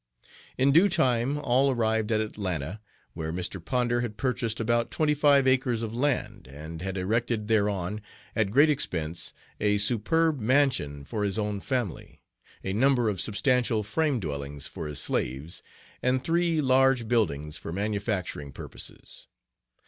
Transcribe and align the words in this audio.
In 0.57 0.71
due 0.71 0.89
time 0.89 1.37
all 1.37 1.69
arrived 1.69 2.11
at 2.11 2.19
Atlanta, 2.21 2.81
where 3.13 3.31
Mr. 3.31 3.63
Ponder 3.63 4.01
had 4.01 4.17
purchased 4.17 4.59
about 4.59 4.89
twenty 4.89 5.13
five 5.13 5.47
acres 5.47 5.83
of 5.83 5.93
land 5.93 6.47
and 6.47 6.81
had 6.81 6.97
erected 6.97 7.47
thereon, 7.47 8.01
at 8.35 8.49
great 8.49 8.71
expense, 8.71 9.31
a 9.59 9.77
superb 9.77 10.39
mansion 10.39 11.03
for 11.05 11.23
his 11.23 11.37
own 11.37 11.59
family, 11.59 12.19
a 12.63 12.73
number 12.73 13.09
of 13.09 13.21
substantial 13.21 13.83
frame 13.83 14.19
dwellings 14.19 14.65
for 14.65 14.87
his 14.87 14.99
slaves, 14.99 15.61
and 16.01 16.23
three 16.23 16.61
large 16.61 17.07
buildings 17.07 17.57
for 17.57 17.71
manufacturing 17.71 18.51
purposes. 18.51 19.27